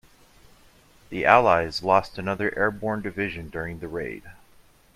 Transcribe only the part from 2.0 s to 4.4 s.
another airborne division during the raid.